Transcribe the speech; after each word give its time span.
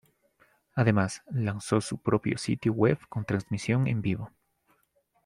Además, 0.73 1.21
lanzó 1.29 1.79
su 1.79 1.99
propio 1.99 2.39
sitio 2.39 2.73
web 2.73 2.97
con 3.07 3.23
transmisión 3.23 3.85
en 3.85 4.01
vivo. 4.01 4.31